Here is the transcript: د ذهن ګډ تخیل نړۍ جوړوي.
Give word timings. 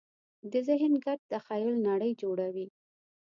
د 0.51 0.53
ذهن 0.67 0.93
ګډ 1.05 1.19
تخیل 1.31 1.73
نړۍ 1.87 2.11
جوړوي. 2.21 2.67